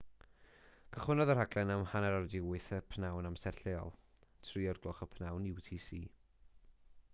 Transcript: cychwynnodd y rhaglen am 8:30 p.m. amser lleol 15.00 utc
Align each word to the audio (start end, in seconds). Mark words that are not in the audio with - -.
cychwynnodd 0.95 1.31
y 1.33 1.35
rhaglen 1.35 1.73
am 1.73 1.83
8:30 1.89 2.79
p.m. 2.95 3.29
amser 3.33 3.59
lleol 3.59 3.95
15.00 4.53 5.53
utc 5.53 6.01